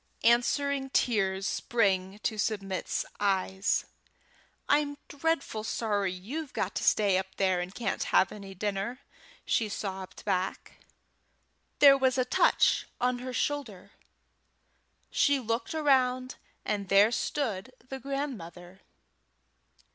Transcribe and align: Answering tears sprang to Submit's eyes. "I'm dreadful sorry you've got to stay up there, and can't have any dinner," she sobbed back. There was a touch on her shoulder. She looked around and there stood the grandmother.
Answering 0.23 0.89
tears 0.89 1.45
sprang 1.45 2.17
to 2.23 2.39
Submit's 2.39 3.05
eyes. 3.19 3.85
"I'm 4.67 4.97
dreadful 5.07 5.63
sorry 5.63 6.11
you've 6.11 6.53
got 6.53 6.73
to 6.77 6.83
stay 6.83 7.19
up 7.19 7.35
there, 7.37 7.59
and 7.59 7.71
can't 7.75 8.01
have 8.05 8.31
any 8.31 8.55
dinner," 8.55 9.01
she 9.45 9.69
sobbed 9.69 10.25
back. 10.25 10.79
There 11.77 11.99
was 11.99 12.17
a 12.17 12.25
touch 12.25 12.87
on 12.99 13.19
her 13.19 13.31
shoulder. 13.31 13.91
She 15.11 15.39
looked 15.39 15.75
around 15.75 16.33
and 16.65 16.89
there 16.89 17.11
stood 17.11 17.71
the 17.89 17.99
grandmother. 17.99 18.81